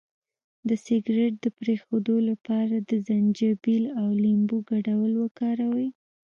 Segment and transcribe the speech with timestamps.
[0.67, 5.87] د سګرټ د پرېښودو لپاره د زنجبیل او لیمو ګډول وکاروئ